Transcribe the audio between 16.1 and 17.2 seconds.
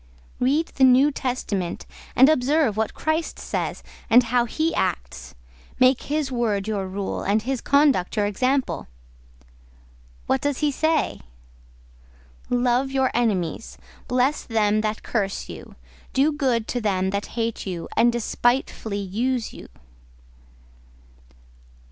do good to them